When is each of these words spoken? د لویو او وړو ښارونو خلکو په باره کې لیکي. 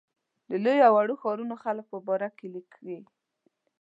د 0.49 0.51
لویو 0.63 0.85
او 0.89 0.93
وړو 0.95 1.15
ښارونو 1.21 1.55
خلکو 1.63 1.89
په 1.91 1.97
باره 2.07 2.29
کې 2.37 2.47
لیکي. 2.55 2.97